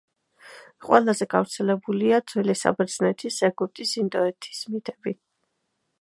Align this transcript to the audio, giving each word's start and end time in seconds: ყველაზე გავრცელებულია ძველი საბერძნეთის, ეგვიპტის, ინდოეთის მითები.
ყველაზე 0.85 1.27
გავრცელებულია 1.33 2.21
ძველი 2.33 2.57
საბერძნეთის, 2.63 3.39
ეგვიპტის, 3.51 3.93
ინდოეთის 4.05 4.67
მითები. 4.73 5.19